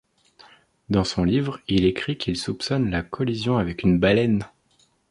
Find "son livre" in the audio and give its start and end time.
1.03-1.59